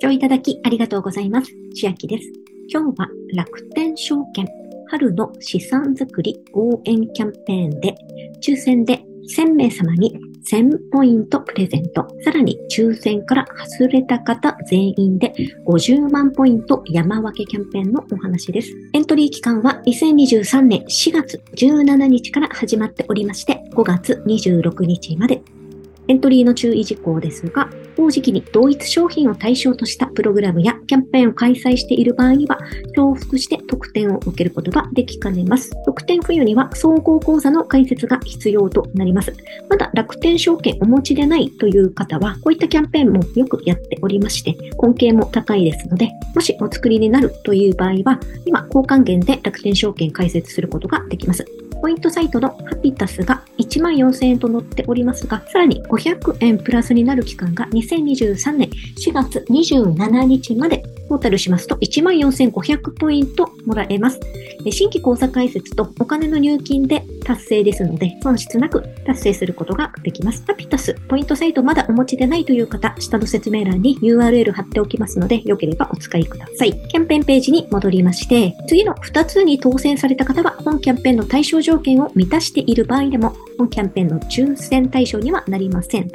[0.00, 1.52] 聴いただきありがとうございます。
[1.74, 2.24] 千秋です。
[2.72, 4.48] 今日は楽天証券
[4.86, 7.94] 春の資産づくり応援キャンペーンで
[8.42, 9.04] 抽選で
[9.36, 10.18] 1000名様に
[10.50, 12.08] 1000ポイントプレゼント。
[12.24, 15.34] さらに抽選から外れた方全員で
[15.66, 18.72] 50万ポイント山分けキャンペーンのお話です。
[18.94, 25.42] エントリー期間は2023年4月17日から始まっておりまして5月26日まで
[26.10, 32.58] エントリーの注意事項ですが、同時期に同一商品を対象としたプログラムやキャンペーンを開催している場合には、
[32.96, 35.70] 重複して特典を受けることができかねます。
[35.86, 39.32] 特典付与には総合講座の開設が必要となります。
[39.68, 51.46] まだ楽天証券お持ちでないという方は、こういったキャンペーンもよくやっておりまして、恩恵も高いですので、もしお作りになるという場合は、今、交換券で楽天証券開設することができます。
[51.80, 64.20] ポイントサイトのハピタスが1万4000円と載っておりますが、さらに500円プラスになる期間が2023年4月27日までトータルしますと14,500ポイントもらえます。
[64.70, 70.44] 新規口座開設とお金の入金で達成ですので、損失なく達成することができます。
[70.46, 76.80] ハピタス、ポイントサイトまだお持ちでないという方、下の説明欄に URL 貼っておきますので、よければお使いください。
[76.88, 86.08] キャンペーンページに戻りまして、次の2つに当選された方は、本キャンペーンの対象条件を満たしている場合でも、本キャンペーンの抽選対象にはなりません。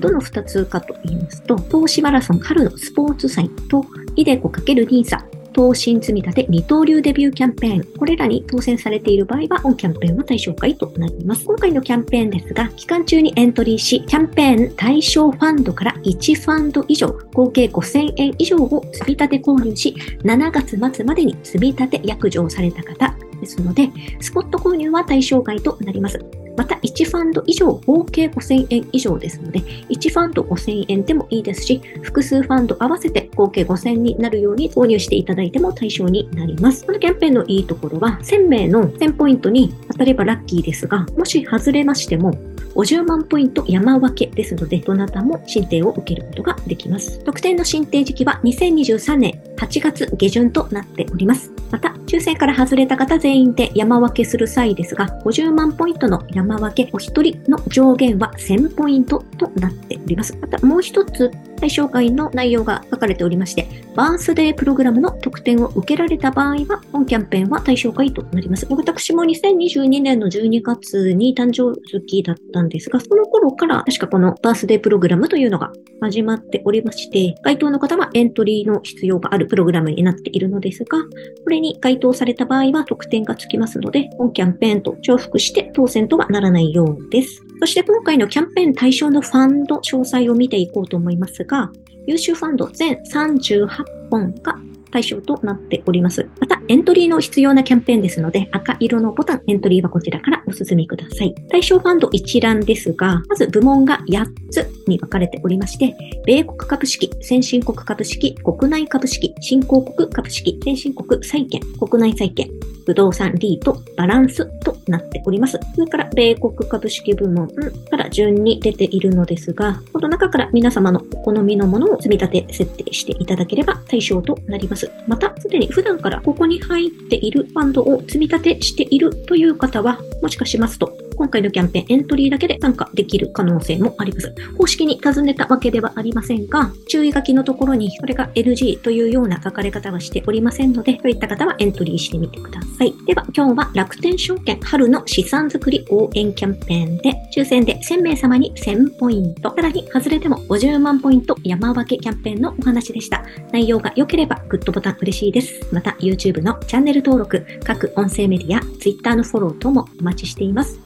[0.00, 3.84] どの2つかと言いますと、投資マラソン春のスポーツ祭と、
[4.16, 5.18] イデコ ×NISA
[5.52, 7.84] 投信積み立て二刀流デビューキャンペーン。
[7.98, 11.44] これらに当選されている場合は、本キャンペーンは対象外となります。
[11.46, 26.45] 今回のキャンペーンですが、期間中にエントリーし、キャンペーン対象ファンドから1ファンド以上、合計5000円以上を積み立て購入し、7月末までに積み立て約定された方ですので、スポット購入は対象外となります。
[26.56, 36.84] また、1ファンド以上、合計5000円以上ですので、1ファンド5000円でもいいですし、複数ファンド合わせて合計5000になるように購入していただいても対象になります。
[36.86, 42.32] このキャンペーンのいいところは、1000名の1000ポイントに当たればラッキーですが、もし外れましても、
[42.76, 47.18] 50万ポイント山分けですので、どなたも申請を受けることができます。
[47.24, 51.50] 特典の申請時期は2023年8月下旬となっております。
[51.70, 60.36] また、抽選から外れた方全員で山分けする際ですが、50万ポイントの山分けお一人の上限は1000ポイントとなっております。
[60.40, 68.66] また、もう一つ対象外の内容が書かれておりまして、バースデープログラムの特典を受けられた場合は、本キャンペーンは対象外となります。
[68.68, 80.98] 私も2022年の12月に誕生月だったんですが、その頃から確かこのバースデープログラムというのが始まっておりまして、該当の方はエントリーの必要があるプログラムになっているのですが、
[81.44, 87.42] これに該当された場合は特典がつきますので、本キャンペーンと重複して当選とはならないようです。
[87.60, 91.72] そして今回のキャンペーン対象のファンド詳細を見ていこうと思いますが、
[92.06, 93.68] 優秀ファンド全38
[94.10, 94.56] 本が
[94.90, 96.26] 対象となっております。
[96.40, 101.34] また、エントリーの必要なキャンペーンですので、赤色のボタン、エントリーはこちらからお進みください。
[101.50, 105.94] 対象ファンド一覧ですが、まず部門が8つに分かれておりまして、
[106.24, 112.48] 米国株式、先進国株式、国内株式、新興国株式、先進国債券、国内債券、
[112.86, 115.58] 不動産リート、バランスとなっております。
[115.74, 117.48] それから、米国株式部門
[117.90, 124.90] から順に出ているのですが、この中から皆様のお好みのものを積み立て設定していただければ対象となります。
[125.08, 134.34] また、すでに普段からここに入っているファンドを積み立てしているという方は、もしかしますと、今回のキャンペーンエントリーだけで参加できる可能性もあります。
[134.56, 142.92] 公式に尋ねたわけではありませんが、注意書きのところにこれが LG というような書かれ方はしておりませんので、そういった方はエントリーしてみてください。
[143.06, 153.24] では、今日は楽天証券春の資産作り応援キャンペーンで、抽選で1000名様に1000ポイント、さらに外れても50万ポイント山分けキャンペーンのお話でした。
[153.52, 155.66] 内容が良ければグッドボタン嬉しいです。
[155.72, 160.85] また YouTube のチャンネル登録、各音声メディア、Twitter のフォロー等もお待ちしています。